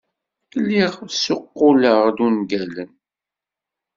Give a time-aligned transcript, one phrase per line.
[0.61, 2.91] Lliɣ ssuqquleɣ-d ungalen.